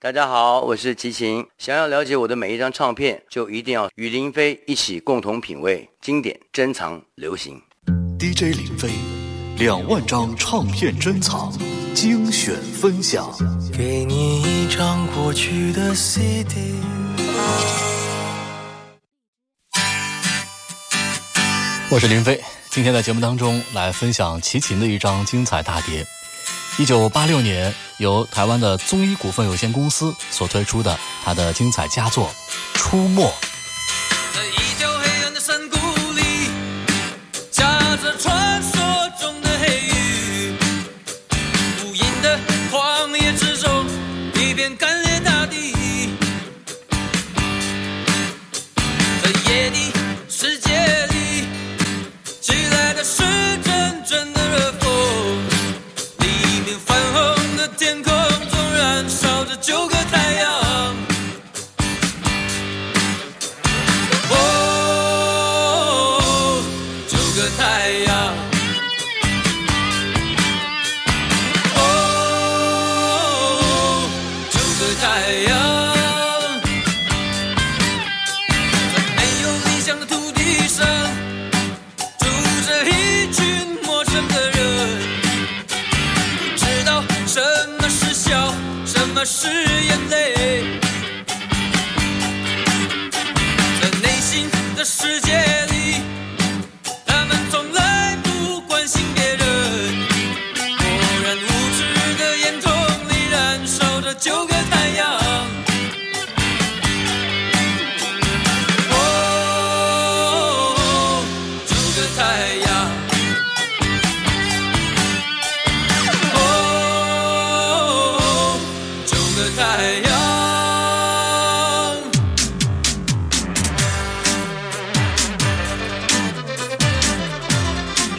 [0.00, 1.44] 大家好，我是齐秦。
[1.58, 7.60] 想要了解我的每一张唱片，就一定要与林飞一起共同品味经典、珍藏、流行。
[8.16, 8.90] DJ 林飞，
[9.56, 11.52] 两万张唱片珍藏，
[11.94, 13.28] 精选分享。
[13.76, 16.76] 给你一张过去的 CD。
[21.90, 22.40] 我是林飞，
[22.70, 26.06] 今天在节目当中来分享齐秦的一张精彩大碟。
[26.78, 32.32] 一九八六年，由台湾的综艺股份有限公司所推出的他的精彩佳作
[32.78, 33.28] 《出没》。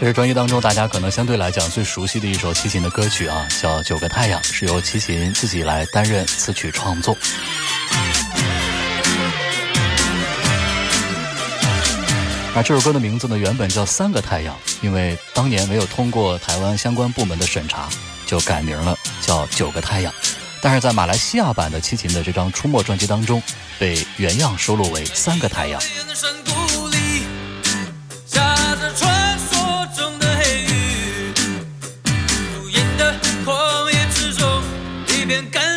[0.09, 7.15] 是专辑当中大家可能相对来讲最熟悉的一首齐秦的歌曲啊，叫《九个太阳》，是由齐秦自己来担任词曲创作。
[12.55, 17.87] 而这首歌的名字呢，原本叫《三个太阳》，因为当年没有通过台湾相关部门的审查，
[18.25, 20.11] 就改名了，叫《九个太阳》。
[20.59, 23.43] 但是在马来西亚版的齐秦的这张《出没》专辑当中，
[23.77, 25.79] 被原样收录为《三个太阳》。
[35.29, 35.68] 边干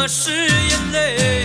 [0.00, 1.44] 么是眼泪。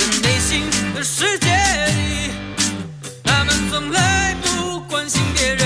[0.00, 0.64] 在内心
[0.94, 2.30] 的世界里，
[3.22, 5.60] 他们从来不关心别人。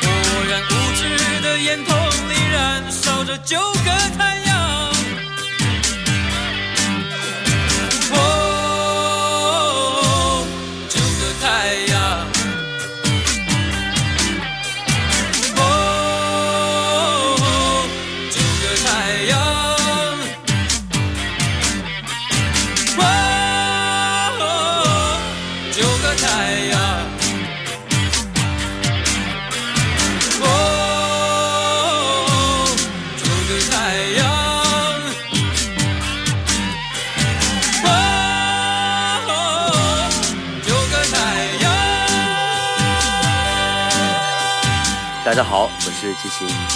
[0.00, 1.02] 漠然无知
[1.42, 1.94] 的眼瞳
[2.30, 4.49] 里燃烧着九个太阳。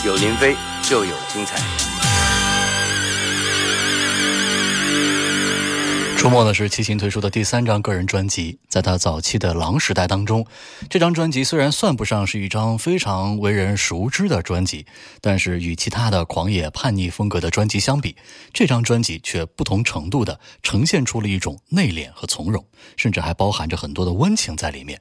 [0.04, 1.93] 有林飞就有精彩。
[6.24, 10.46] 出没呢是齐秦推出的第三张个人专辑，在他早期的《狼时代》当中，
[10.88, 14.86] 这张专辑虽然算不上是一张非常为人熟知的专辑，
[15.20, 18.16] 但是与其他的狂野叛逆风格的专辑相比，
[18.54, 22.64] 这张专辑却不同程度的呈现出了一种内敛和从容，
[22.96, 24.98] 甚至还包含着很多的温情在里面。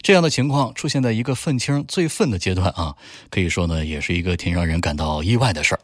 [0.00, 2.96] 这样的情况出现在一个愤青最愤的阶段啊，
[3.28, 5.80] 可以说呢，也是一个挺让人感到意外的事儿。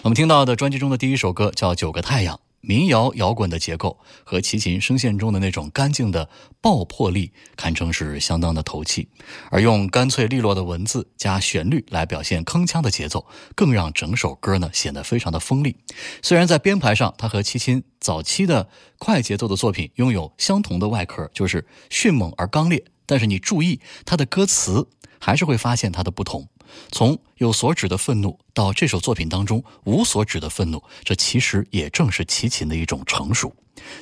[0.00, 2.34] 我们听到的专辑中的第一首歌叫《九个太阳》。
[2.60, 6.28] 民谣摇滚的结构和齐秦声线中的那种干净的
[6.60, 9.08] 爆破力，堪称是相当的投气。
[9.50, 15.76] 而用干脆利落的文字加旋律来表现铿锵的节奏，更让整首歌呢显得非常的锋利。
[16.22, 18.68] 虽然在编排上，它和齐秦早期的
[18.98, 26.48] 快节奏的作品拥有相同的外壳，就是迅猛而刚烈，但是你注意它的歌词，还是会发现它的不同。
[26.90, 33.54] 从有所指的愤怒到这首作品当中无所指的愤怒，这其实也正是齐秦的一种成熟。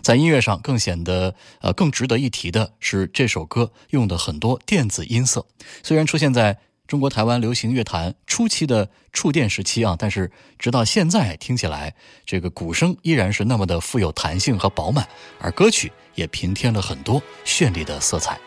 [0.03, 5.47] 在音乐上更显得呃更值得一提的是，这首歌用的很多电子音色。
[5.83, 11.95] 虽然出现在中国台湾流行乐坛初期的触电时期啊，但是直到现在听起来，
[12.27, 15.07] 这个鼓声依然是那么的富有弹性和饱满，
[15.39, 18.41] 而歌曲也平添了很多绚丽的色彩。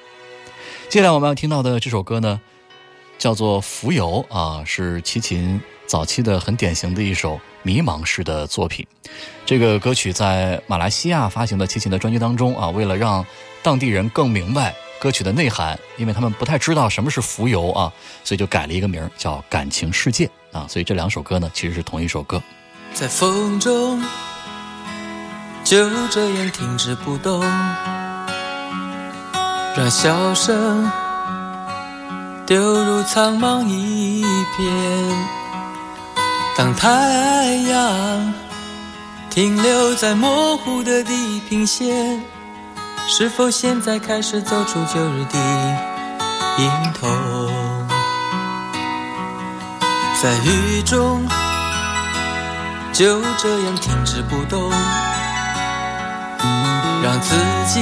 [0.90, 2.42] 接下来我们要听到的这首歌呢？
[3.22, 8.84] 叫做《浮游》啊，是齐秦早期的很典型的一首迷茫式的作品。
[9.46, 13.24] 这个歌曲在马来西亚发行的齐秦的专辑当中啊，为了让
[13.62, 20.26] 当地人更明白歌曲的内涵，因为他们不太知道什么是浮游啊，所以就改了一个名叫《感情世界》
[20.58, 20.66] 啊。
[20.68, 22.42] 所以这两首歌呢，其实是同一首歌。
[22.96, 24.04] 在风中，
[25.64, 27.40] 就这样停止不动，
[29.78, 30.92] 让笑声。
[32.52, 34.22] 丢入苍茫一
[34.58, 34.70] 片。
[36.58, 36.90] 当太
[37.70, 38.34] 阳
[39.30, 42.22] 停留在模糊的地平线，
[43.08, 45.38] 是否现在开始走出旧日的
[46.58, 47.08] 影头？
[50.22, 51.26] 在雨中，
[52.92, 54.70] 就这样停止不动，
[57.02, 57.34] 让自
[57.66, 57.80] 己。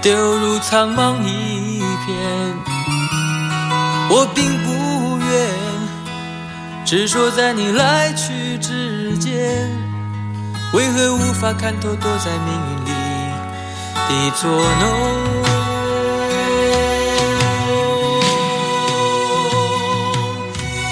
[0.00, 2.67] 丢入苍茫一片，
[4.10, 5.28] 我并不愿
[6.84, 9.70] 执着在你来去之间，
[10.72, 12.90] 为何无法看透躲在命运里
[14.08, 14.82] 的作弄？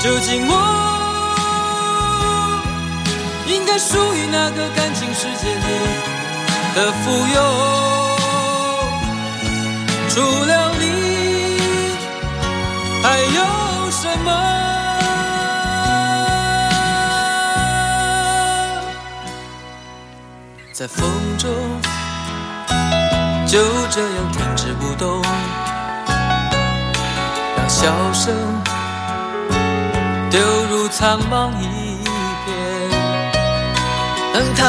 [0.03, 0.53] 究竟我
[3.49, 5.61] 应该属于哪个感情世界里
[6.75, 7.37] 的富有？
[10.11, 10.85] 除了你，
[13.07, 14.31] 还有什么？
[20.73, 21.09] 在风
[21.39, 21.49] 中，
[23.47, 23.61] 就
[23.91, 25.23] 这样停止不动，
[27.57, 28.35] 让笑声
[30.29, 32.03] 丢入苍茫一
[32.45, 32.55] 片，
[34.35, 34.65] 让太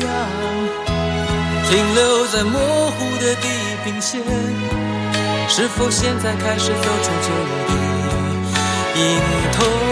[0.00, 0.08] 阳
[1.68, 2.58] 停留在模
[2.92, 3.48] 糊的地。
[3.82, 4.20] 平线，
[5.52, 9.89] 是否现在开始走出旧日的影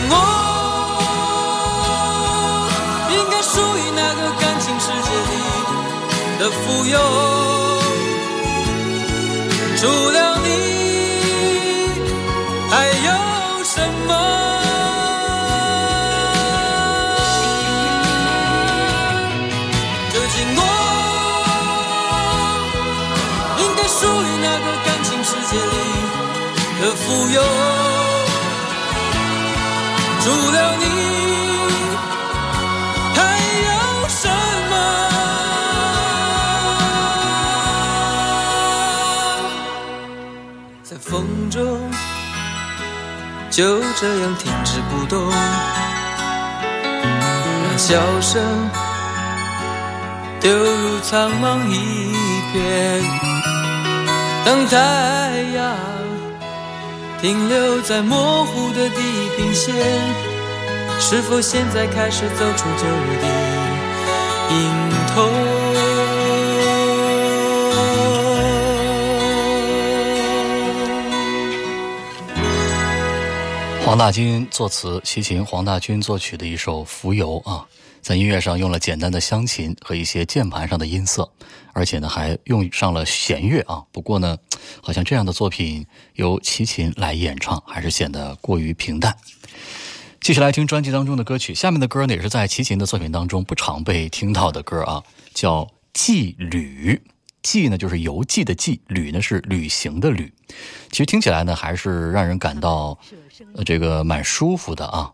[0.00, 0.14] 头？
[0.16, 0.18] 我
[3.10, 5.32] 应该属于那个感情世界里
[6.38, 6.98] 的富有，
[9.76, 10.46] 除了你
[12.70, 12.72] 还
[13.06, 13.08] 有
[13.64, 13.74] 什
[14.06, 14.10] 么？
[20.12, 20.60] 究竟我
[23.58, 25.74] 应该属于那个感情世界里
[26.80, 27.93] 的富有？
[30.24, 30.84] 除了你，
[33.14, 33.20] 还
[33.68, 34.26] 有什
[34.70, 34.72] 么？
[40.82, 41.12] 在风
[41.50, 41.60] 中，
[43.50, 45.30] 就这样停止不动，
[47.62, 48.42] 让笑声
[50.40, 52.00] 丢入苍茫一
[52.50, 53.04] 片，
[54.42, 54.78] 当太
[55.54, 56.03] 阳。
[57.24, 58.96] 停留在模糊的地
[59.34, 59.74] 平线
[61.00, 63.26] 是否现在开始走出旧日的
[64.50, 64.70] 隐
[65.08, 65.32] 痛
[73.86, 77.66] 黄大军作词齐秦黄大军作曲的一首浮游啊。
[78.04, 81.32] 在音乐上用了简单的湘琴和一些键盘上的音色，
[81.72, 83.82] 而且呢还用上了弦乐啊。
[83.92, 84.36] 不过呢，
[84.82, 89.16] 好像这样的作品由齐秦来演唱，还是显得过于平淡。
[90.20, 95.62] 继续来听专辑当中的歌曲，下面的歌呢也是在齐秦的作品当中不常被听到的歌啊，叫
[95.94, 97.00] 《寄旅》。
[97.42, 100.30] 寄呢就是游记的寄，旅呢是旅行的旅。
[100.90, 102.98] 其实听起来呢还是让人感到
[103.64, 105.10] 这个蛮舒服的啊。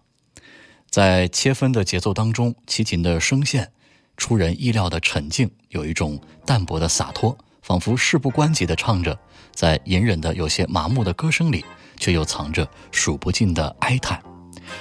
[0.90, 3.70] 在切分的节奏当中，齐秦的声线
[4.16, 9.16] 出人意料的沉静，有一种淡泊的洒脱，仿佛事不关己的唱着，
[9.54, 11.64] 在隐忍的有些麻木的歌声里，
[11.96, 14.20] 却又藏着数不尽的哀叹。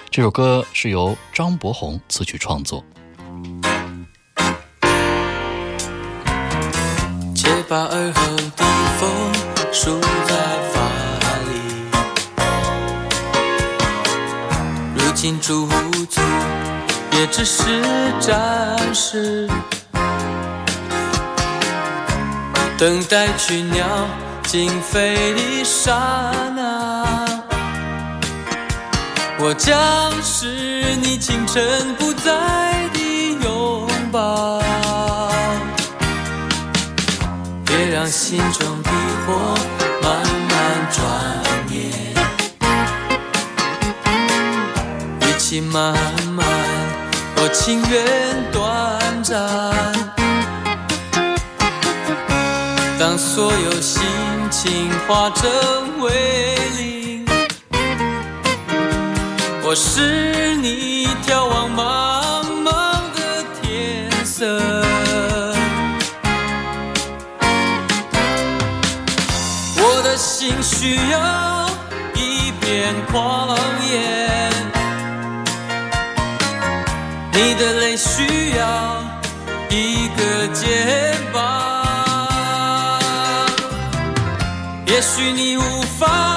[0.09, 2.83] 这首歌是由张博宏词曲创作。
[7.35, 8.65] 且把耳后的
[8.97, 10.48] 风梳在
[15.21, 15.67] 心驻
[16.09, 16.21] 足
[17.11, 17.61] 也只是
[18.21, 19.49] 暂时，
[22.77, 23.85] 等待群鸟
[24.43, 25.91] 惊飞的刹
[26.55, 27.25] 那。
[29.39, 29.77] 我将
[30.23, 32.31] 是你清晨不在
[32.93, 32.99] 的
[33.43, 34.61] 拥抱，
[37.65, 38.89] 别让心中的
[39.27, 39.33] 火
[40.01, 41.48] 慢慢转
[45.49, 45.51] 灭。
[45.51, 45.95] 与其慢
[46.35, 46.45] 慢，
[47.37, 49.35] 我情愿短暂。
[52.99, 54.03] 当所有心
[54.51, 55.49] 情化成
[56.01, 57.25] 为零。
[59.63, 62.71] 我是你眺望茫茫
[63.15, 64.45] 的天色，
[69.77, 71.67] 我的心需要
[72.15, 73.48] 一片旷
[77.41, 79.01] 你的泪需要
[79.69, 81.39] 一个肩膀。
[84.85, 86.28] 也许你无法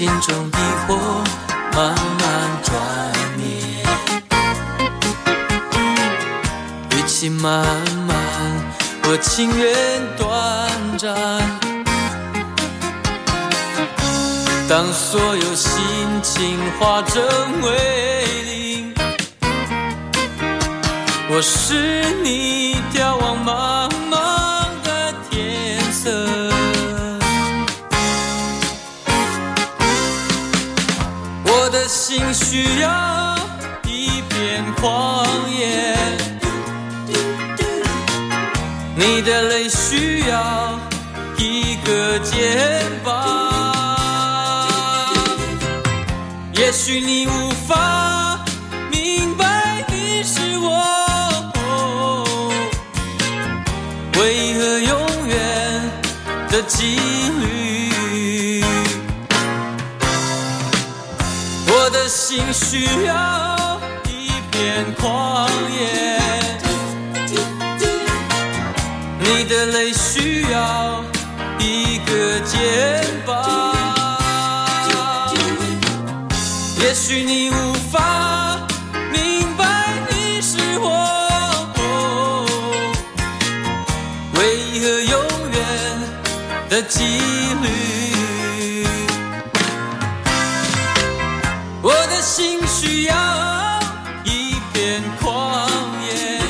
[0.00, 0.56] 心中的
[0.88, 0.96] 火
[1.74, 2.24] 慢慢
[2.62, 2.72] 转
[3.36, 3.44] 灭，
[6.96, 7.66] 与其慢
[8.08, 8.16] 慢，
[9.04, 9.76] 我情愿
[10.16, 10.26] 短
[10.96, 11.14] 暂。
[14.66, 15.68] 当所有心
[16.22, 17.20] 情化成
[17.60, 17.68] 为
[18.46, 18.94] 零，
[21.28, 23.79] 我是你眺望茫
[32.50, 33.36] 需要
[33.84, 35.24] 一片旷
[35.56, 35.94] 野，
[38.96, 40.76] 你的泪需要
[41.38, 43.14] 一个肩膀。
[46.54, 47.99] 也许你无法
[62.70, 66.20] 需要一片旷野，
[69.18, 71.02] 你的泪需要
[71.58, 73.34] 一个肩膀。
[76.78, 78.60] 也许你无法
[79.12, 79.64] 明白
[80.08, 81.66] 你是我
[84.34, 85.58] 唯一和永远
[86.68, 87.02] 的几
[87.62, 87.66] 率。
[91.82, 93.14] 我的心需要
[94.24, 96.40] 一片旷野，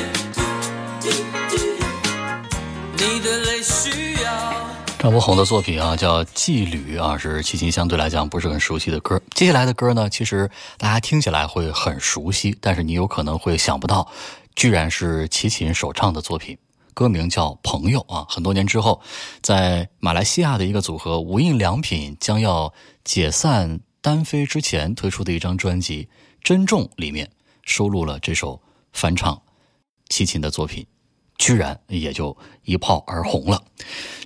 [2.95, 4.53] 你的泪需要。
[4.97, 9.21] 张博宏的作品啊，叫《寄旅》啊，是齐秦相对来讲不是很熟悉的歌。
[9.31, 14.09] 接下来的歌呢，其实大家听起来会很熟悉，但是你有可能会想不到，
[14.55, 16.57] 居然是齐秦首唱的作品。
[16.93, 19.01] 歌名叫《朋友》啊，很多年之后，
[19.41, 22.73] 在马来西亚的一个组合无印良品将要
[23.03, 26.07] 解散单飞之前推出的一张专辑，
[26.43, 27.29] 珍重》里面
[27.63, 28.61] 收录了这首
[28.93, 29.41] 翻唱
[30.09, 30.85] 齐秦的作品，
[31.37, 33.63] 居然也就一炮而红了。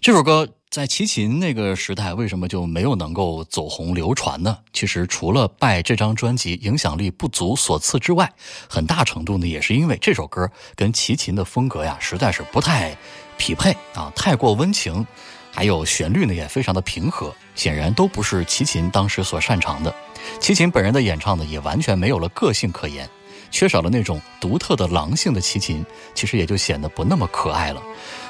[0.01, 4.57] 这首歌在齐秦那个时代为什么就没有能够走红流传呢？
[4.73, 8.33] 其实除了拜这张专辑影响力不足所赐之外，
[8.69, 12.97] 很大程度呢也是因为这首歌跟齐秦的风格呀实在是不太
[13.37, 15.05] 匹配啊，太过温情。
[15.51, 19.95] 还有旋律呢，也非常的平和，显然都不是齐秦当时所擅长的。
[20.39, 23.09] 齐秦本人的演唱呢，也完全没有了个性可言，
[23.51, 27.81] 缺少了那种独特的狼性的齐秦，其实也就显得不那么可爱了。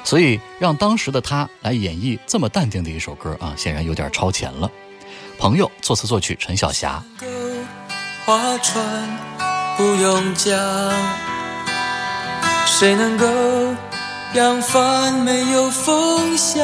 [0.04, 4.70] 所以让当时的他来演绎这么淡定的一首歌啊，显然有点超前了。
[5.38, 7.02] 朋友，作词作曲陈小霞。
[8.24, 9.18] 划船
[9.76, 10.56] 不用桨，
[12.66, 13.26] 谁能够？
[14.34, 16.60] 扬帆没有风向，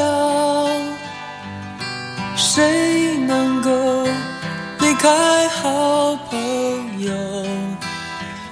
[2.35, 3.71] 谁能够
[5.03, 6.39] 离开好朋
[7.01, 7.11] 友？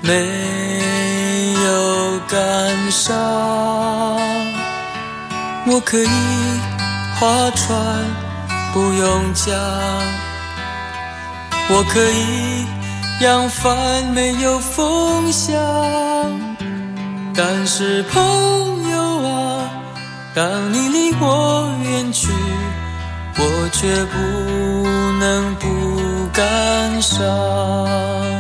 [0.01, 3.15] 没有感伤。
[5.65, 6.10] 我可以
[7.15, 7.77] 划船，
[8.74, 9.55] 不用桨。
[11.70, 12.65] 我可以
[13.22, 15.55] 扬帆，没有风向，
[17.34, 19.70] 但是朋友啊。
[20.36, 22.27] 当你离我远去，
[23.38, 24.17] 我却不
[25.17, 25.67] 能不
[26.33, 28.30] 感伤。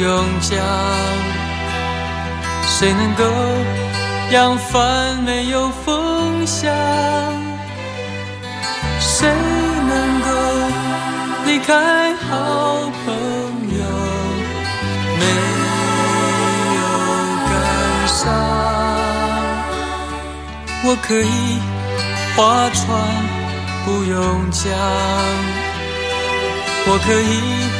[0.00, 0.58] 不用桨？
[2.64, 3.24] 谁能够
[4.30, 6.72] 扬帆没有风向？
[8.98, 10.28] 谁能够
[11.44, 13.12] 离开好朋
[13.76, 13.84] 友
[15.18, 15.22] 没
[16.76, 16.80] 有
[17.50, 17.52] 感
[18.06, 18.24] 伤？
[20.82, 21.60] 我可以
[22.34, 22.88] 划船
[23.84, 24.72] 不用桨。
[26.86, 27.79] 我可以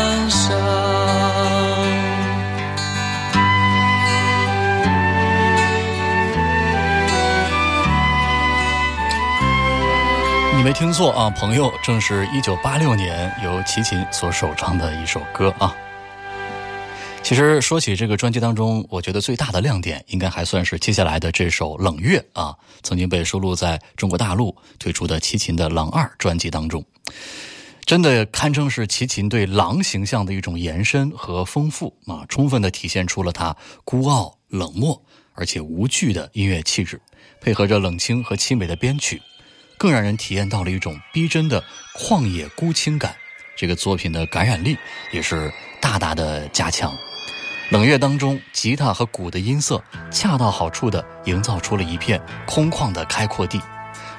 [10.61, 15.75] 你没听错啊，朋友，正是一九八六年由齐秦所首唱的一首歌啊。
[17.23, 26.85] 其实说起这个专辑当中，我觉得最大的亮点，应该还算是接下来的这首《冷月》啊，曾经被收录在中国大陆推出的齐秦的《狼二》专辑当中，
[27.83, 37.01] 真的堪称是齐秦对狼形象的一种延伸和丰富啊，充分的体现出了他孤傲、冷漠而且无惧的音乐气质，
[37.41, 39.19] 配合着冷清和凄美的编曲。
[39.81, 41.63] 更让人体验到了一种逼真的
[41.97, 43.15] 旷野孤清感，
[43.55, 44.77] 这个作品的感染力
[45.11, 46.95] 也是大大的加强。
[47.71, 53.59] 冷月当中，吉他和鼓的音色恰到好处地营造出了一片空旷的开阔地，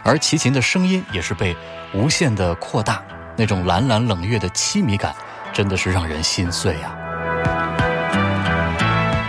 [0.02, 1.54] 而齐秦的声音也是被
[1.94, 3.00] 无限的扩大，
[3.36, 5.14] 那种蓝蓝冷月的凄迷感，
[5.52, 6.96] 真的是让人心碎呀。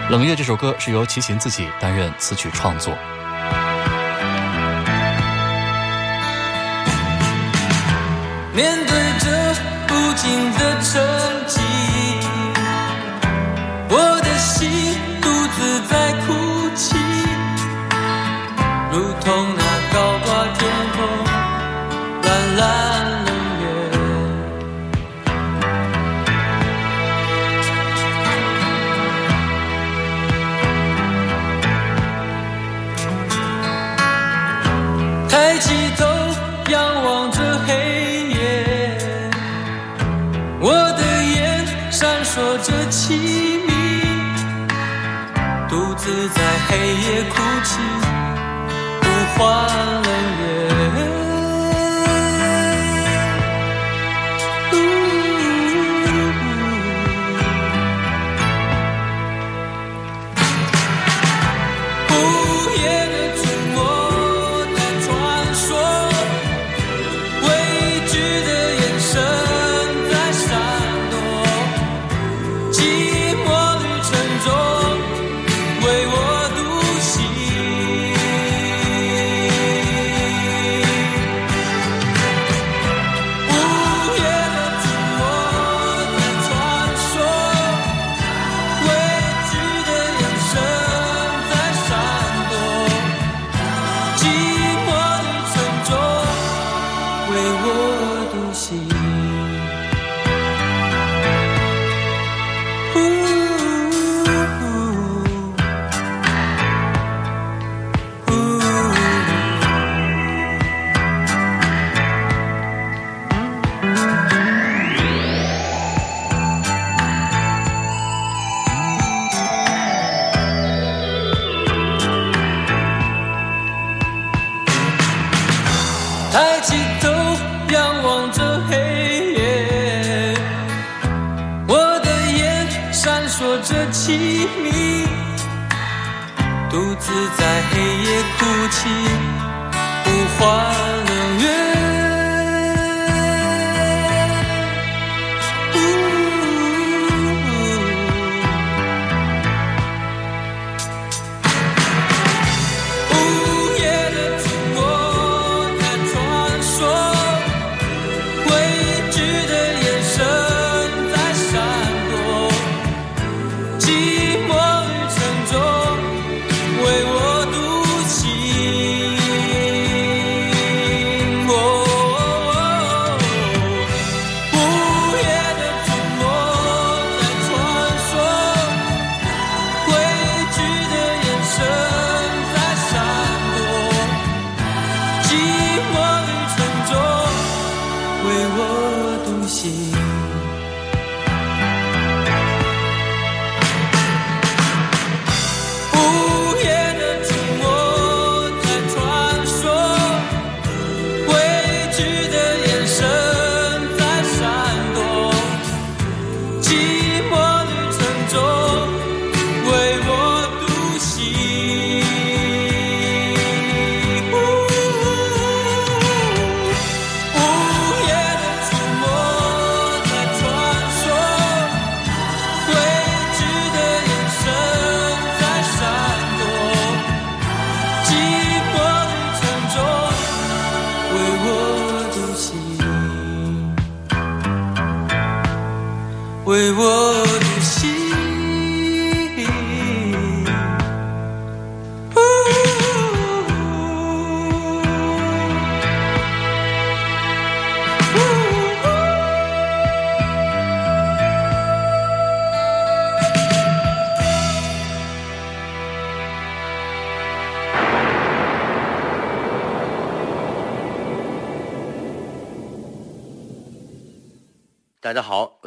[0.10, 2.98] 冷月这首歌是由齐秦自己担任词曲创作。
[8.56, 9.26] 面对着
[9.90, 11.02] 无尽的沉
[11.48, 11.60] 寂，
[46.06, 47.80] 独自在黑夜哭泣，
[49.02, 49.06] 呼
[49.40, 50.03] 唤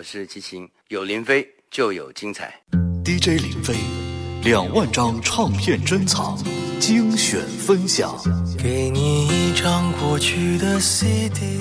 [0.08, 2.54] 是齐秦，有林飞就有精彩。
[3.04, 3.74] DJ 林飞，
[4.44, 6.38] 两万张唱片珍藏，
[6.78, 8.16] 精选分享。
[8.56, 11.58] 给你一张过去的 CD。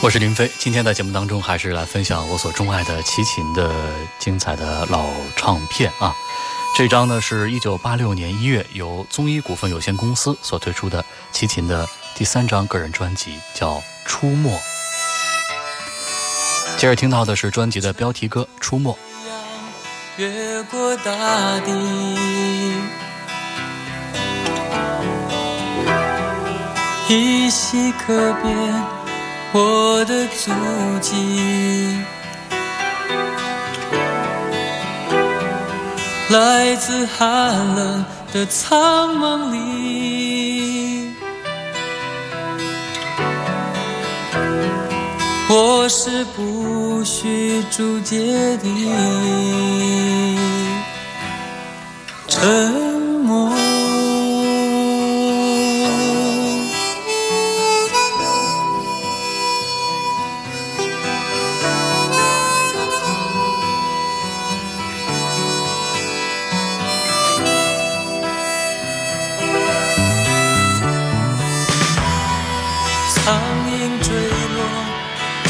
[0.00, 3.70] 我是林飞，今天在节目当中还是来分享我所钟爱的齐秦的
[4.18, 6.14] 精彩的老唱片啊。
[6.74, 14.50] 这张呢是一九八六年一月由综艺股份有限公司所推出的齐秦的第三张个人专辑，叫《出没》。
[16.76, 18.92] 接着听到的是专辑的标题歌《出没》。
[20.16, 21.10] 越过大
[21.60, 21.72] 地，
[27.08, 28.84] 依稀可辨
[29.52, 30.52] 我的足
[31.00, 31.96] 迹，
[36.28, 40.23] 来自寒冷的苍茫里。
[45.56, 48.66] 我是不需注解的。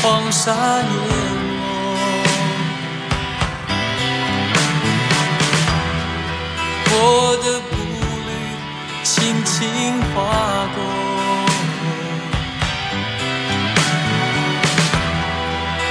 [0.05, 1.51] 黄沙淹没。
[6.91, 6.97] 我
[7.43, 7.73] 的步
[8.27, 8.31] 履
[9.03, 9.57] 轻轻
[10.13, 10.15] 划
[10.75, 10.79] 过，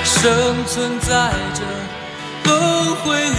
[0.06, 0.14] 生
[0.68, 1.10] 存在
[1.56, 1.60] 这
[2.48, 3.32] 轮回里。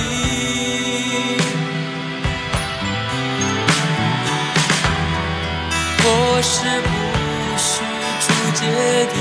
[6.07, 6.09] 我
[6.43, 6.89] 是不
[7.57, 7.65] 需
[8.27, 8.61] 注解
[9.07, 9.15] 的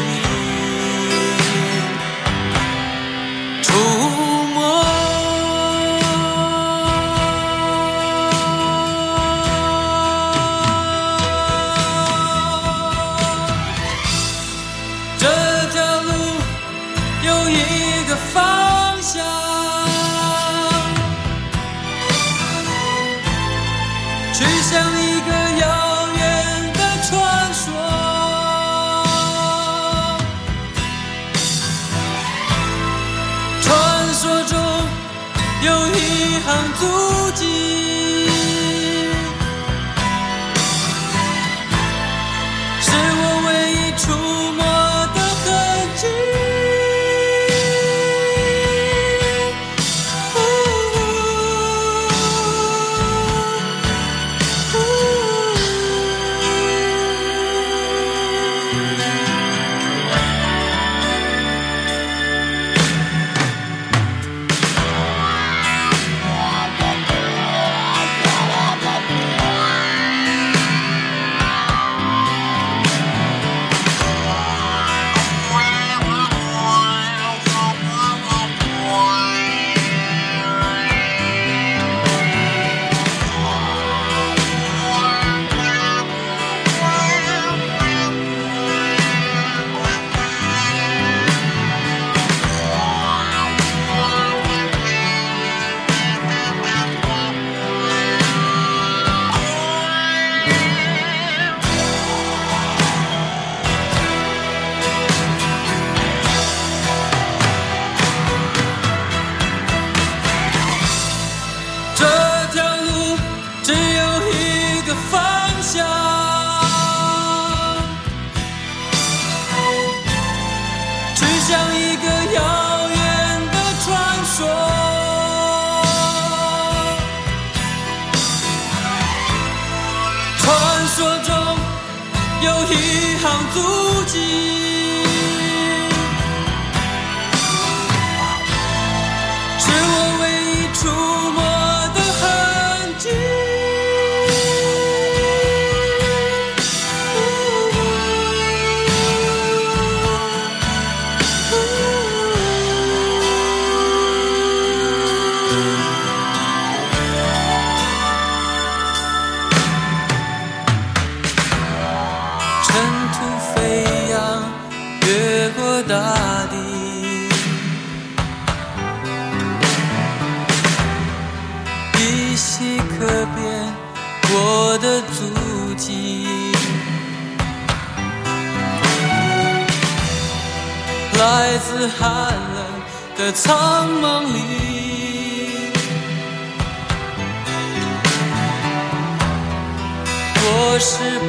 [190.76, 191.26] 我是不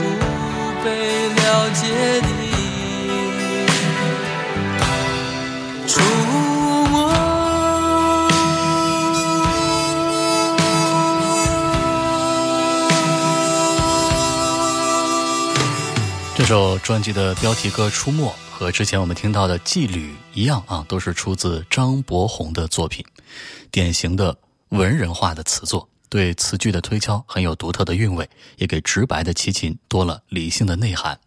[0.83, 1.85] 被了解
[2.23, 2.29] 的
[5.87, 7.13] 触摸。
[16.35, 23.05] 这首专辑的标题歌《出没》和之前我们听到的《妓女》一样啊，都是出自张伯宏的作品，
[23.71, 24.35] 典型的
[24.71, 31.19] 文人化的词作，对词句的推敲很有独特的韵味，也给直白的齐秦多了理性的内涵。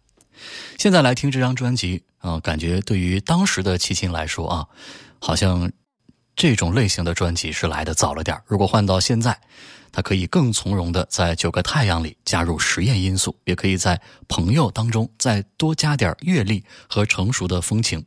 [0.78, 4.66] 现在来听这张专辑啊、感觉对于当时的齐秦来说啊，
[5.18, 5.70] 好像
[6.34, 9.40] 这种类型的专辑是来的早了点如果换到现在，
[9.90, 18.04] 他可以更从容的在《九个太阳》里加入实验因素，也可以在朋友当中再多加点阅历和成熟的风情。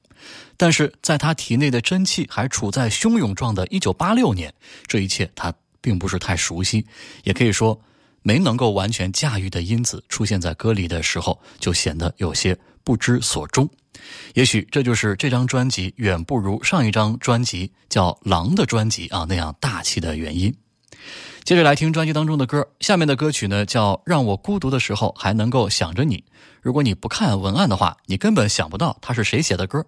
[0.55, 4.53] 但是在他体内的真气还处在汹涌状的1986年，
[4.85, 6.85] 这一切他并不是太熟悉，
[7.23, 7.81] 也可以说
[8.21, 13.69] 没能够完全驾驭的因子出现在歌里的时候，就显得有些不知所终。
[14.33, 20.55] 也许这就是这张专辑远不如上一张专辑叫《狼》的专辑啊那样大气的原因。
[21.43, 26.17] 接着来听专辑当中的歌，下面的歌曲呢叫《让我孤独的时候还能够想着你》。
[26.61, 29.83] 如果你不看文案的话，你根本想不到它是谁写的歌，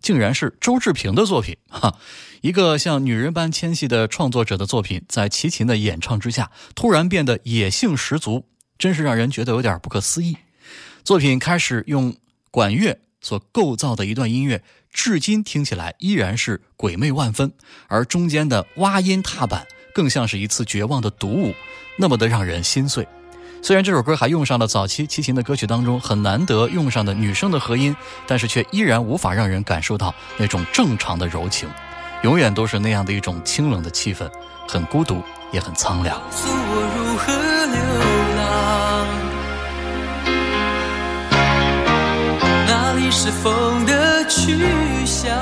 [0.00, 1.98] 竟然是周志平的作品哈！
[2.42, 8.46] 一个像女人般纤细的创作者的作品，在齐秦的演唱之下，突然变得野性十足，
[8.78, 10.36] 真是让人觉得有点不可思议。
[11.02, 12.14] 作品开始用
[12.50, 17.52] 管乐所构造的一段音乐，至今听起来依然是鬼魅万分，
[17.88, 21.54] 而中间的挖音踏板更像是一次绝望的独舞，
[21.98, 23.06] 那么的让人心碎。
[23.66, 31.68] 虽然这首歌还用上了早期齐秦的歌曲当中很难得用上的女声的和音，但是却依然无法让人感受到那种正常的柔情，
[32.22, 34.30] 永远都是那样的一种清冷的气氛，
[34.68, 36.16] 很孤独，也很苍凉。
[36.16, 36.54] 告诉我
[36.96, 37.32] 如何
[37.66, 37.82] 流
[38.36, 39.04] 浪，
[42.68, 45.36] 哪里是风的去向？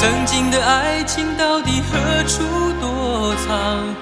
[0.00, 2.42] 曾经的爱情到底何处
[2.80, 3.94] 躲藏？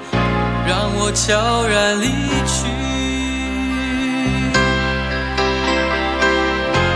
[0.71, 2.07] 让我悄然离
[2.47, 2.69] 去，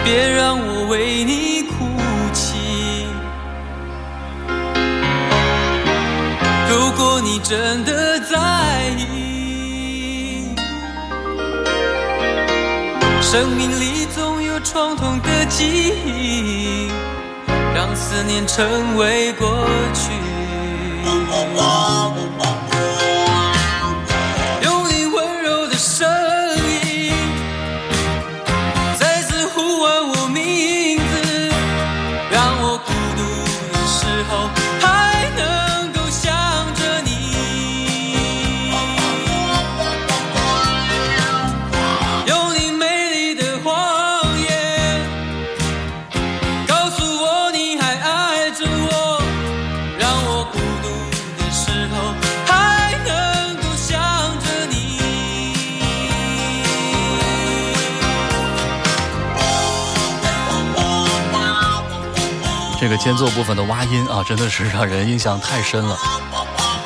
[0.04, 1.74] 别让我为你哭
[2.32, 2.54] 泣。
[6.70, 8.36] 如果你真的在
[8.96, 10.54] 意。
[13.20, 16.88] 生命里总有创痛的记忆，
[17.74, 20.12] 让思念成为过去。
[63.04, 65.94] 间奏部分的挖音啊，真的是让人印象太深了。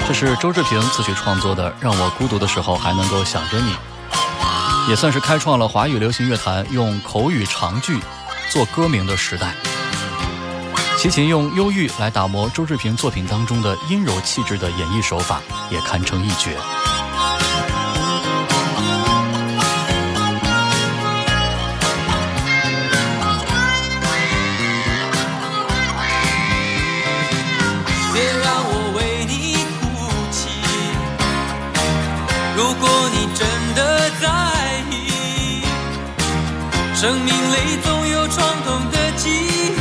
[0.08, 3.72] 这是周志平自己创作的《让我孤独的时候还能够想着你》，
[4.90, 8.00] 也算是开创了华语流行乐坛用口语长句
[8.50, 9.54] 做歌名的时代。
[10.98, 16.56] 齐秦用忧郁来打磨周志平作品当中的阴柔气质的演绎手法，也堪称一绝。
[33.78, 34.26] 的在
[34.90, 35.62] 意，
[36.96, 39.78] 生命里总有创痛的记忆，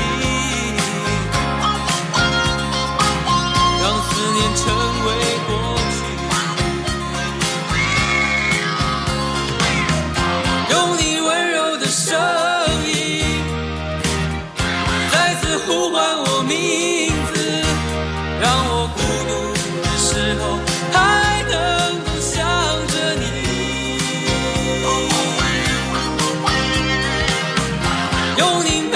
[3.82, 4.64] 让思念成
[5.08, 5.10] 为
[28.38, 28.87] 有你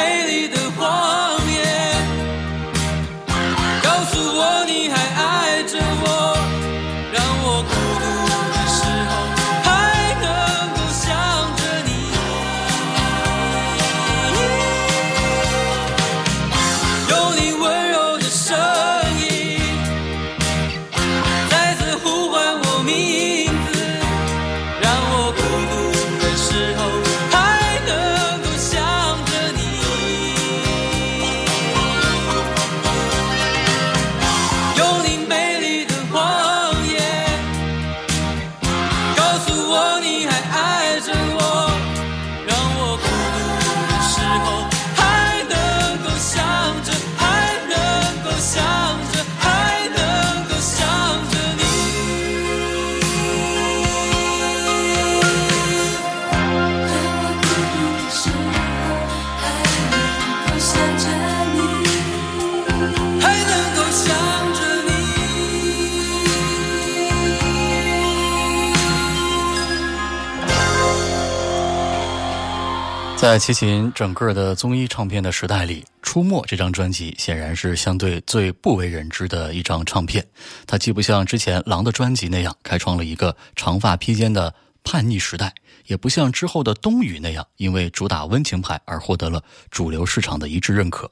[73.32, 80.28] 在齐秦整个的综艺唱片的时代里，《出没》这张专辑显然是相对最不为人知的一张唱片。
[80.68, 84.54] 它既不像之前《狼》的专辑那样开创了一个长发披肩的
[84.84, 85.56] 叛逆时代，
[85.86, 91.10] 也不像之后的《冬雨》那样因为主打温情牌而获得了主流市场的一致认可。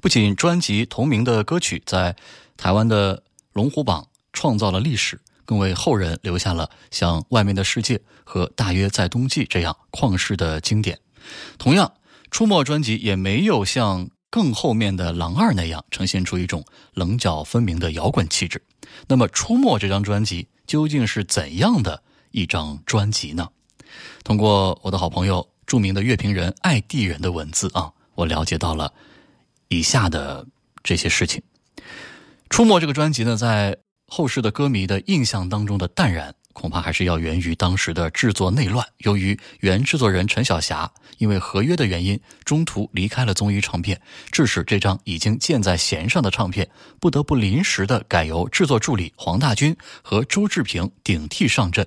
[0.00, 2.16] 不仅专辑同名的歌曲在
[2.56, 10.98] 台湾的龙虎榜创造了历史，更为后人留下了像《外面的世界》和《大约在冬季》这样旷世的经典。
[11.58, 11.92] 同样，
[12.30, 16.64] 《出没》专辑也没有像更后面的《狼二》那样呈现出一种
[16.94, 18.62] 棱角分明的摇滚气质。
[19.08, 23.48] 那么，《出没》这张专辑究竟是怎样的一张专辑呢？
[24.22, 28.92] 通过我的好朋友著名的乐评人爱地人的文字啊，我了解到了
[29.68, 30.46] 以下的
[30.82, 31.42] 这些事情。
[32.48, 38.86] 《出没》这个专辑呢，在后世的歌迷的印象当中的淡然，恐怕还是要源于当时的制作内乱。
[38.98, 51.86] 由于原制作人陈晓霞因为合约的原因，中途离开了综艺唱片，致使这张已经箭在弦上的唱片不得不临时的改由制作助理黄大军和周志平顶替上阵。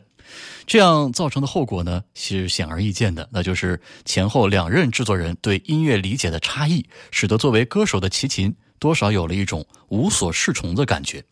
[0.66, 11.24] 这样造成的后果呢，是显而易见的，那就是前后两任制作人对音乐理解的差异，使得作为歌手的齐秦多少有了一种无所适从的感觉。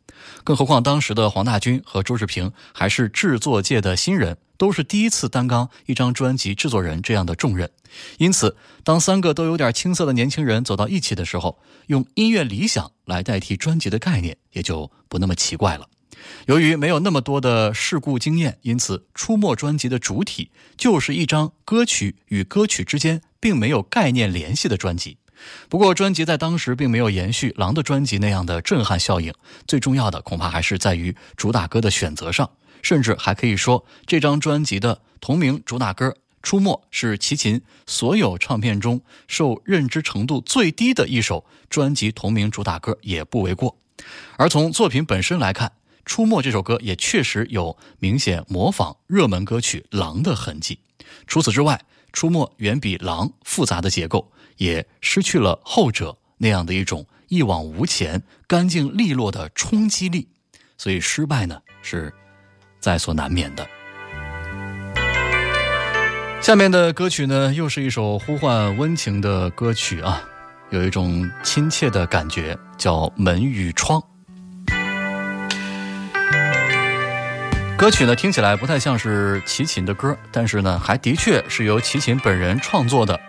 [0.46, 7.70] 更何况当时的黄大军和周志平还是制作界的新人，都是第一次担纲一张专辑制作人这样的重任。
[8.20, 15.90] 因此，当三个都有点青涩的年轻人走到一起的时候，用音乐理想来代替专辑的概念，也就不那么奇怪了。
[16.46, 25.18] 由于没有那么多的事故经验，因此《出没》专辑的主体就是一张歌曲与歌曲之间并没有概念联系的专辑。
[25.70, 29.34] 不过，专辑在当时并没有延续《狼》的专辑那样的震撼效应。
[29.68, 32.50] 最重要的恐怕还是在于主打歌的选择上，
[32.82, 36.10] 甚至还可以说，这张专辑的同名主打歌
[36.44, 43.78] 《出没》是齐秦所有唱片中受认知程度最低的一首专辑同名主打歌，也不为过。
[44.38, 45.70] 而从作品本身来看，
[46.04, 50.80] 《出没》这首歌也确实有明显模仿热门歌曲《狼》的痕迹。
[51.28, 51.80] 除此之外，
[52.12, 54.32] 《出没》远比《狼》复杂的结构，
[54.62, 60.28] 也失去了后者那样的一种一往无前、干净利落的冲击力，
[60.78, 62.14] 所以失败呢是
[62.80, 63.68] 在所难免的。
[66.42, 70.22] 下面的歌曲呢，又是一首呼唤温情的歌曲啊，
[70.70, 74.00] 有一种亲切的感觉，叫《门与窗》。
[77.80, 83.20] 歌曲呢听起来不太像是齐秦的歌，但是呢，还的确是由齐秦本人创作的。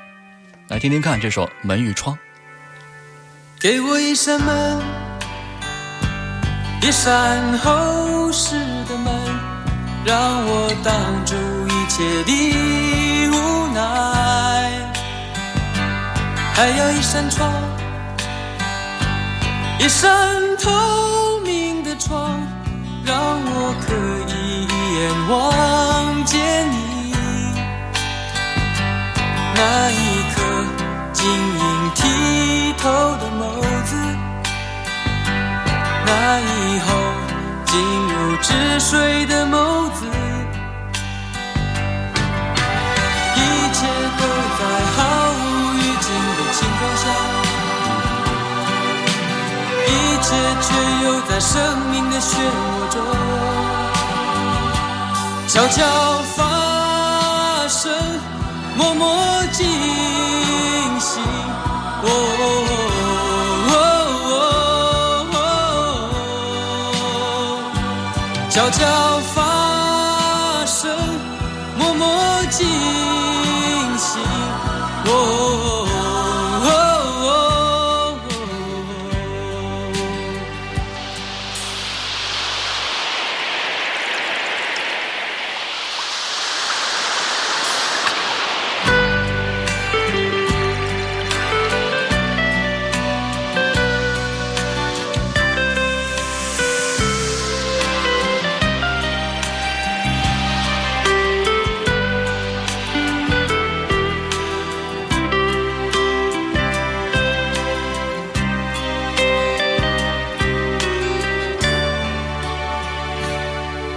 [0.73, 2.17] 来听听看这首《门与窗》。
[3.61, 4.81] 给我一扇门，
[6.81, 8.55] 一扇厚实
[8.89, 9.13] 的门，
[10.03, 10.17] 让
[10.47, 10.95] 我挡
[11.27, 11.35] 住
[11.69, 13.83] 一切的无奈。
[16.55, 17.53] 还要一扇窗，
[19.79, 22.41] 一扇透明的窗，
[23.05, 23.93] 让我可
[24.33, 27.13] 以一眼望见你。
[29.55, 30.22] 那一
[31.23, 31.63] 晶莹
[31.95, 32.03] 剔
[32.79, 33.41] 透的眸
[33.85, 33.95] 子，
[36.05, 36.11] 那
[36.41, 36.87] 以后
[37.65, 38.13] 进入
[38.43, 38.51] 止
[38.81, 40.05] 水的眸子，
[43.37, 43.39] 一
[43.73, 43.87] 切
[44.19, 44.21] 都
[44.59, 44.61] 在
[44.97, 44.99] 毫
[45.31, 45.41] 无
[45.75, 47.05] 预警的情况下，
[49.87, 49.89] 一
[50.25, 50.27] 切
[50.61, 50.67] 却
[51.05, 51.55] 又在生
[51.89, 52.99] 命的漩涡中
[55.47, 55.79] 悄悄
[56.35, 57.81] 发生。
[58.75, 59.07] 默默
[59.53, 60.42] 惊醒，哦哦哦哦，
[62.03, 62.07] 哦，
[68.51, 70.95] 悄悄发生，
[71.79, 72.07] 默默
[72.51, 72.67] 进
[73.99, 74.21] 行，
[75.07, 75.92] 哦。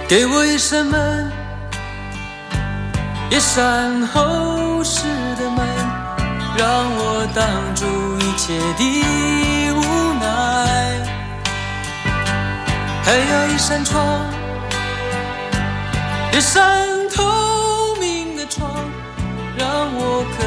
[0.08, 1.32] 给我一扇门，
[3.28, 5.02] 一扇厚实
[5.36, 5.66] 的门，
[6.56, 7.44] 让我挡
[7.74, 7.84] 住
[8.20, 8.80] 一切的
[9.72, 9.82] 无
[10.20, 10.24] 奈。
[13.02, 14.24] 还要一扇窗，
[16.32, 18.70] 一扇透明的窗，
[19.58, 20.44] 让我可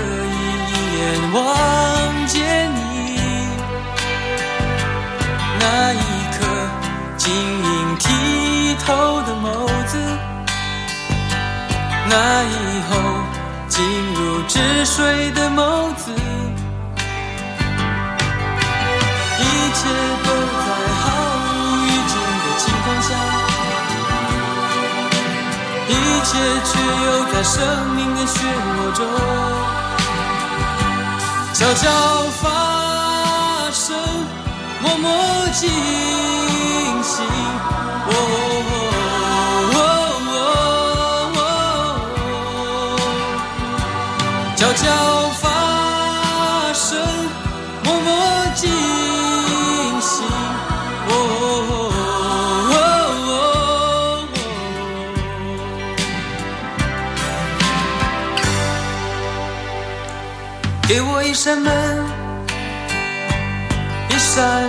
[15.00, 16.12] 水的眸子，
[19.40, 19.42] 一
[19.72, 19.80] 切
[20.26, 20.30] 都
[20.60, 20.68] 在
[21.00, 21.02] 毫
[21.40, 21.48] 无
[21.86, 23.10] 预警的情况下，
[25.88, 25.90] 一
[26.26, 26.30] 切
[26.66, 26.72] 却
[27.06, 27.56] 又在生
[27.96, 28.36] 命的漩
[28.76, 29.00] 涡中
[31.54, 31.88] 悄悄
[32.42, 32.44] 发
[33.72, 33.96] 生。
[34.82, 35.08] 默默
[35.54, 35.70] 惊
[37.02, 37.24] 醒，
[38.06, 38.59] 哦哦
[61.42, 61.56] 给我
[64.10, 64.69] 一扇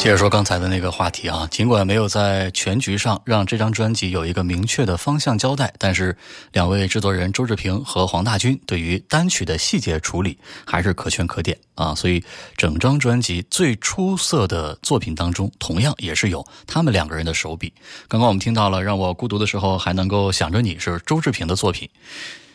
[0.00, 6.16] 接着说刚才的那个话题啊，尽管没有在全局上让这张专辑有一个明确的方向交代，但是
[6.52, 11.94] 两位制作人周志平和黄大军对于单曲的细节处理还是可圈可点啊。
[11.94, 12.24] 所以
[12.56, 17.70] 整张专辑最出色的作品当中，同样也是有他们两个人的手笔。
[18.08, 21.86] 刚刚我们听到了《让我孤独的时候还能够想着你》是周志平的作品。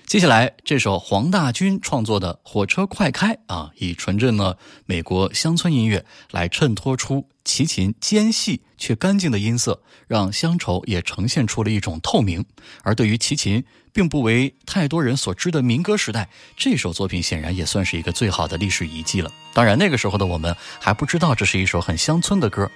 [0.07, 12.43] 接下来这首黄大军创作的《火车快开》啊，以纯正的美国乡村音乐来衬托出齐秦尖细却干净的音色，让乡愁也呈现出了一种透明。
[12.83, 16.27] 而对于齐秦并不为太多人所知的民歌时代，
[16.57, 19.31] 这首作品显然也算是一个最好的历史遗迹了。
[19.53, 22.69] 当然，那个时候的我们还不知道这是一首很乡村的歌，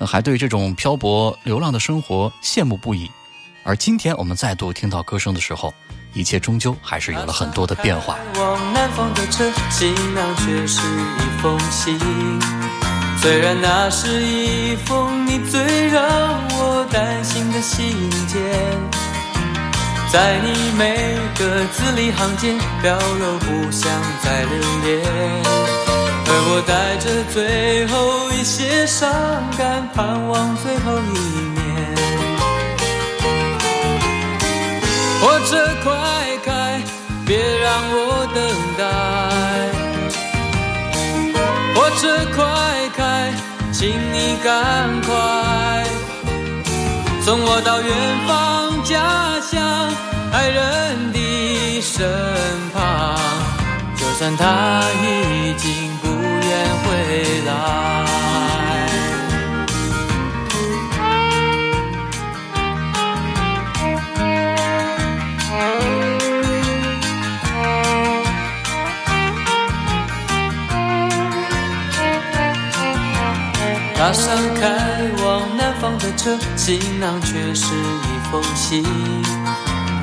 [0.00, 3.10] 还对这种漂泊流浪的生活羡慕不已。
[3.64, 5.72] 而今天我们再度听到歌声的时候，
[6.12, 8.18] 一切终究还是有了很多的变化。
[8.34, 12.81] 往南方的车，却是一封信。
[13.22, 16.02] 虽然那是一封你最让
[16.50, 18.42] 我担心的信件，
[20.12, 20.96] 在你每
[21.38, 23.88] 个字里行间表露不想
[24.24, 25.00] 再留恋，
[26.26, 29.08] 而我带着最后一些伤
[29.56, 31.18] 感，盼望最后一
[31.54, 31.60] 面。
[35.20, 35.94] 火车快
[36.44, 36.82] 开，
[37.24, 38.42] 别让我等
[38.76, 39.11] 待。
[41.82, 42.06] 火车
[42.36, 43.32] 快开，
[43.72, 45.84] 请你赶快
[47.20, 47.92] 送我到远
[48.24, 49.90] 方家乡
[50.32, 52.08] 爱人的身
[52.72, 53.18] 旁。
[53.96, 58.31] 就算他已经不愿回来。
[74.12, 74.68] 踏上开
[75.24, 78.84] 往南方的车，行囊却是一封信。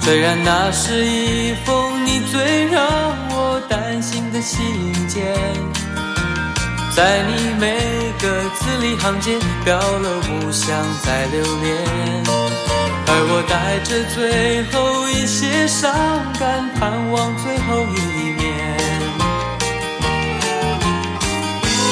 [0.02, 2.84] 虽然那是一封你最让
[3.30, 4.66] 我担心的信
[5.08, 5.38] 件，
[6.96, 7.78] 在你每
[8.20, 11.78] 个字里行间表露不想再留恋，
[13.06, 15.94] 而我带着最后一些伤
[16.40, 18.42] 感，盼望最后一面。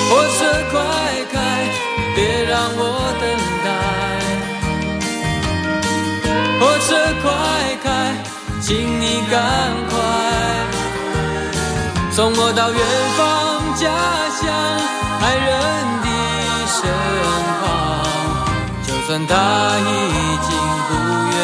[0.10, 0.80] 火车快，
[2.18, 2.82] 别让我
[3.22, 3.24] 等
[3.64, 3.68] 待。
[6.60, 6.90] 火车
[7.22, 7.26] 快
[7.84, 7.88] 开，
[8.60, 8.68] 请
[9.00, 9.38] 你赶
[9.88, 9.94] 快
[12.12, 12.82] 送我到远
[13.18, 13.22] 方
[13.76, 13.86] 家
[14.34, 14.42] 乡
[15.22, 15.48] 爱人
[16.02, 16.08] 的
[16.74, 16.76] 身
[17.62, 17.62] 旁。
[18.82, 19.32] 就算他
[19.78, 19.88] 已
[20.42, 20.50] 经
[20.88, 20.90] 不
[21.36, 21.38] 愿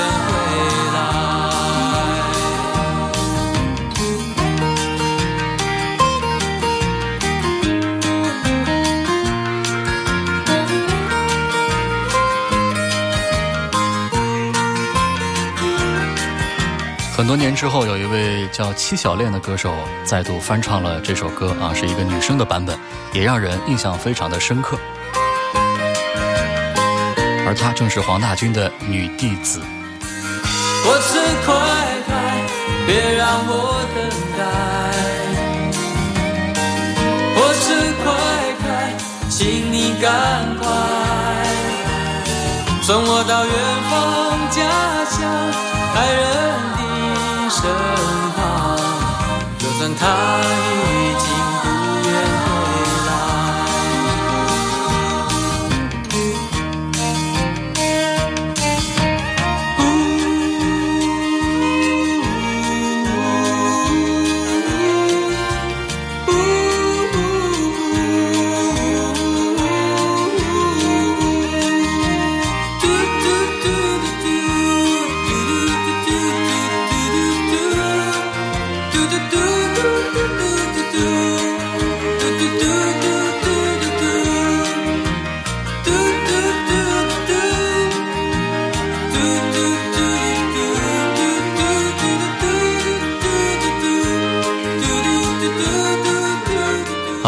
[17.34, 19.74] 多年之后，有一位叫戚小恋的歌手
[20.06, 22.78] 再度翻唱了这首歌啊，是一个女生的版本，
[23.12, 24.78] 也让人印象非常的深刻。
[27.48, 29.60] 而她正是黄大军的女弟子。
[30.86, 31.56] 火车快
[32.06, 32.14] 开，
[32.86, 34.06] 别让我等
[34.38, 34.44] 待。
[37.34, 37.74] 火车
[38.04, 38.14] 快
[38.62, 38.94] 开，
[39.28, 39.42] 请
[39.74, 40.70] 你赶快
[42.84, 43.52] 送我到远
[43.90, 44.62] 方家
[45.10, 45.18] 乡
[45.96, 46.73] 爱人
[47.64, 47.72] 身
[48.36, 48.78] 旁。
[49.58, 50.04] 就算他
[50.42, 51.33] 已经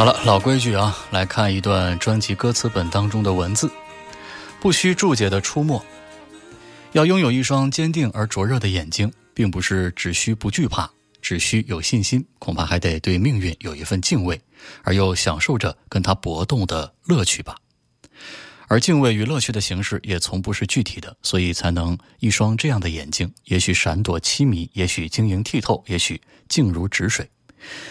[0.06, 3.72] 好了，老规矩啊，来看一段专辑歌词本当中的文字，
[4.62, 5.84] 不需注解的出没。
[6.92, 10.88] 要拥有一双坚定而灼热的眼睛，并不是只需不惧怕，
[11.24, 14.40] 只需有信心，恐怕还得对命运有一份敬畏，
[14.84, 17.56] 而又享受着跟它搏斗的乐趣吧。
[18.68, 27.28] 而敬畏与乐趣的形式也从不是具体的，所以才能一双这样的眼睛，也许闪躲凄迷，也许晶莹剔透，也许静如止水。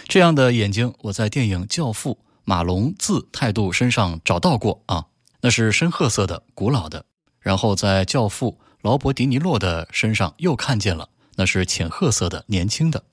[0.07, 5.05] 这样的眼睛，我在电影《教父》马龙自态度身上找到过啊。
[5.41, 7.05] 那是深褐色的、古老的；
[7.39, 13.03] 然后在教父劳勃迪尼洛的身上又看见了，那是浅褐色的、年轻的。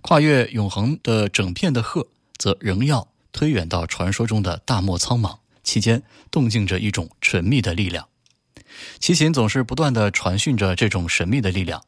[0.00, 2.06] 跨越永恒的整片的褐，
[2.38, 8.08] 则仍要推远到传说中的大漠苍茫，其间动静着一种神秘的力量。
[8.98, 11.82] 齐秦总是不断地传讯着这种神秘的力量，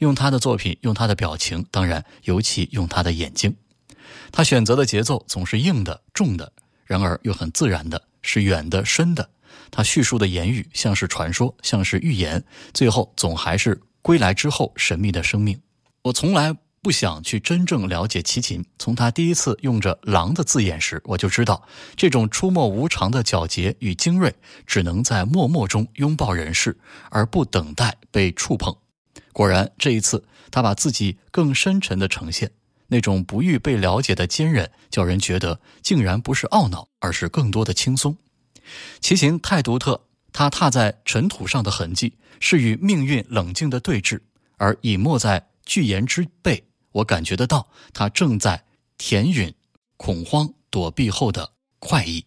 [0.00, 3.56] 用他的作品，用他的表情，当然尤其用他的眼睛。
[4.32, 6.52] 他选择的节奏总是硬的、重的，
[6.84, 9.30] 然而又很自然的，是远的、深的。
[9.70, 12.42] 他叙述的言语像是传说，像是预言，
[12.72, 15.60] 最后总还是归来之后神秘的生命。
[16.02, 21.62] 我从来不想去真正了解齐秦，从他第一次用着“狼”的字眼时，我就知道
[21.94, 24.34] 这种出没无常的皎洁与精锐，
[24.66, 26.78] 只能在默默中拥抱人世，
[27.10, 28.74] 而不等待被触碰。
[29.40, 32.50] 果然，这一次他把自己更深沉的呈现。
[32.88, 38.18] 那种不欲被了解的坚韧，叫人觉得竟然不是懊恼，而是更多的轻松。
[39.00, 44.20] 骑行太独特，他踏在尘土上的痕迹是与命运冷静的对峙，
[44.58, 46.62] 而隐没在巨岩之背，
[46.92, 48.62] 我感觉得到他正在
[48.98, 49.54] 填允
[49.96, 52.26] 恐慌躲避后的快意。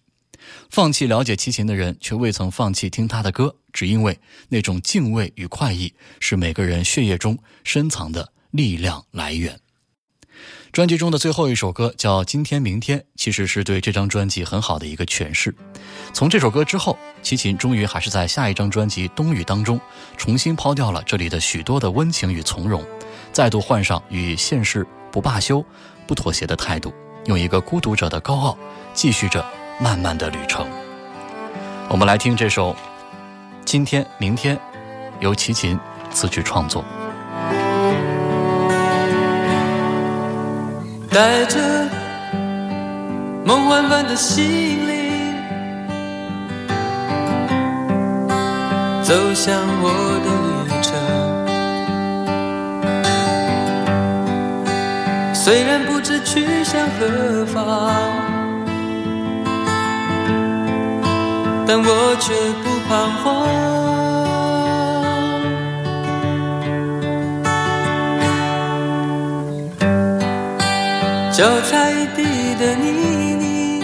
[0.69, 4.19] 放弃了解齐秦的人，却未曾放弃听他的歌，只因为
[4.49, 9.59] 那种敬畏与快意是每个人血液中深藏的力量来源。
[10.71, 15.53] 专辑中的最后一首歌叫《今天明天》，其实是对这张专辑很好的一个诠释。
[16.13, 19.79] 从这首歌之后，齐秦终于还是在下一张专辑《冬雨》当中，
[20.17, 22.83] 重新抛掉了这里的许多的温情与从容，
[23.31, 25.63] 再度换上与现实不罢休、
[26.07, 26.91] 不妥协的态度，
[27.27, 28.57] 用一个孤独者的高傲，
[28.95, 29.45] 继续着
[29.83, 30.65] 漫漫的旅程。
[31.89, 32.71] 我们来听这首
[33.65, 34.55] 《今天明天》，
[35.19, 35.77] 由齐秦
[36.09, 36.85] 词曲创作。
[41.11, 41.59] 带着
[43.43, 45.35] 梦幻般的心灵，
[49.03, 49.89] 走向我
[50.23, 50.29] 的
[50.63, 50.93] 旅程。
[55.35, 57.91] 虽然不知去向何方，
[61.65, 62.91] 但我却不彷
[63.23, 63.23] 徨。
[71.31, 71.71] 脚踩
[72.15, 72.21] 地
[72.59, 72.85] 的泥
[73.39, 73.81] 泞，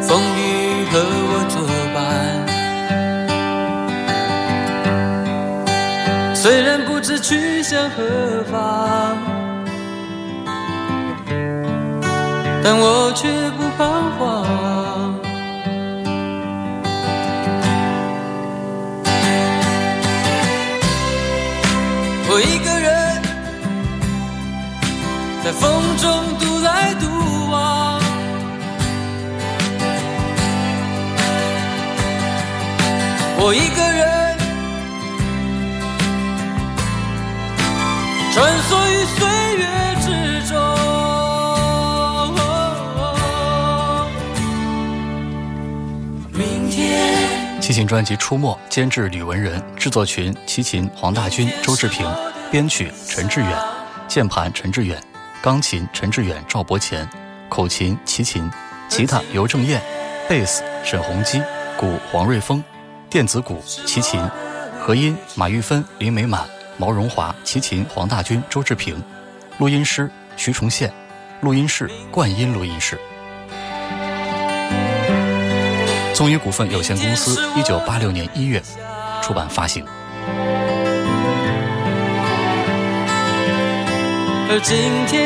[0.00, 0.40] 风雨
[0.90, 0.92] 和
[1.28, 1.54] 我作
[1.94, 1.98] 伴。
[6.34, 8.89] 虽然不知去向何方，
[12.62, 14.20] 但我却不彷徨。
[22.28, 22.90] 我一个人。
[25.42, 27.06] 在风中独来独
[27.50, 27.98] 往，
[33.38, 33.69] 我一
[47.86, 52.06] 专辑《出没》，监制吕文仁，制作群齐秦、黄大军、周志平，
[52.50, 53.58] 编曲陈志远，
[54.08, 55.00] 键盘陈志远。
[55.42, 57.08] 钢琴陈志远、赵伯乾，
[57.48, 58.50] 口琴齐秦，
[58.88, 59.80] 吉他尤正彦，
[60.28, 61.42] 贝斯沈鸿基，
[61.78, 62.62] 鼓黄瑞峰，
[63.08, 64.20] 电子鼓齐秦，
[64.78, 69.02] 和音马玉芬、林美满、毛荣华，齐秦黄大军、周志平，
[69.56, 70.92] 录音师徐崇宪，
[71.40, 72.98] 录音室冠音录音室。
[76.20, 78.62] 中宇股份有限公司，一九八六年一月
[79.22, 79.82] 出版发行。
[84.50, 85.24] 而今天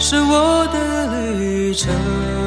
[0.00, 2.37] 是我的旅程。